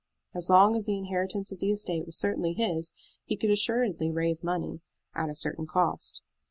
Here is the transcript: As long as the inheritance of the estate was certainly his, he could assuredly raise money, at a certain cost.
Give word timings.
As 0.33 0.49
long 0.49 0.75
as 0.75 0.87
the 0.87 0.97
inheritance 0.97 1.51
of 1.51 1.59
the 1.59 1.69
estate 1.69 2.07
was 2.07 2.17
certainly 2.17 2.53
his, 2.53 2.91
he 3.23 3.37
could 3.37 3.51
assuredly 3.51 4.09
raise 4.09 4.43
money, 4.43 4.81
at 5.13 5.29
a 5.29 5.35
certain 5.35 5.67
cost. 5.67 6.23